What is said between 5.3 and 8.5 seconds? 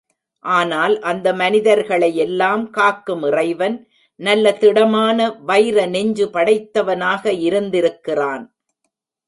வைர நெஞ்சு படைத்தவனாக இருந்திருக்கிறான்.